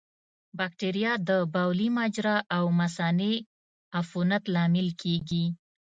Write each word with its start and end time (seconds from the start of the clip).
بکتریا 0.57 1.13
د 1.29 1.31
بولي 1.53 1.89
مجرا 1.99 2.37
او 2.57 2.65
مثانې 2.79 3.33
عفونت 3.99 4.43
لامل 4.53 4.87
کېږي. 5.01 5.45